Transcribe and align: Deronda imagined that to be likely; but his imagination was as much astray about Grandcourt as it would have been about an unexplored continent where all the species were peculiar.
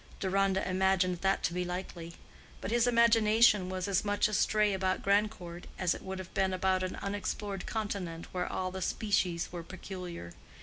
Deronda 0.19 0.67
imagined 0.67 1.21
that 1.21 1.43
to 1.43 1.53
be 1.53 1.63
likely; 1.63 2.15
but 2.59 2.71
his 2.71 2.87
imagination 2.87 3.69
was 3.69 3.87
as 3.87 4.03
much 4.03 4.27
astray 4.27 4.73
about 4.73 5.03
Grandcourt 5.03 5.65
as 5.77 5.93
it 5.93 6.01
would 6.01 6.17
have 6.17 6.33
been 6.33 6.55
about 6.55 6.81
an 6.81 6.95
unexplored 7.03 7.67
continent 7.67 8.25
where 8.33 8.51
all 8.51 8.71
the 8.71 8.81
species 8.81 9.51
were 9.51 9.61
peculiar. 9.61 10.33